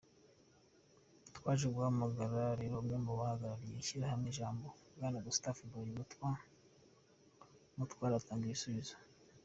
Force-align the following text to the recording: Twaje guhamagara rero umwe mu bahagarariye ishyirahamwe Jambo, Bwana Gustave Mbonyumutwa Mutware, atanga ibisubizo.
Twaje 1.35 1.65
guhamagara 1.73 2.41
rero 2.59 2.75
umwe 2.81 2.95
mu 3.05 3.11
bahagarariye 3.19 3.77
ishyirahamwe 3.83 4.29
Jambo, 4.37 4.67
Bwana 4.95 5.19
Gustave 5.27 5.59
Mbonyumutwa 5.67 6.27
Mutware, 7.77 8.15
atanga 8.17 8.43
ibisubizo. 8.47 8.95